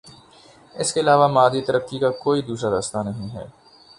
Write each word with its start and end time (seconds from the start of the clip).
اس 0.75 0.93
کے 0.93 0.99
علاوہ 0.99 1.27
مادی 1.27 1.61
ترقی 1.61 1.99
کا 1.99 2.09
کوئی 2.23 2.41
دوسرا 2.41 2.69
راستہ 2.71 2.97
نہیں 3.05 3.29
ہے۔ 3.35 3.45